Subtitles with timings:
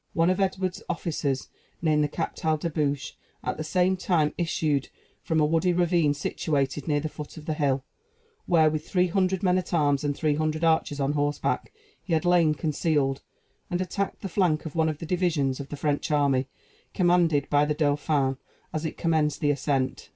[0.13, 1.47] One of Edward's officers,
[1.79, 3.13] named the Captal de Buch,
[3.43, 4.89] at the same time issued
[5.21, 7.85] from a woody ravine situated near the foot of the hill,
[8.47, 12.25] where, with three hundred men at arms and three hundred archers on horseback, he had
[12.25, 13.21] lain concealed,
[13.69, 16.47] and attacked the flank of one of the divisions of the French army,
[16.95, 18.37] commanded by the Dauphin,
[18.73, 20.09] as it commenced the ascent.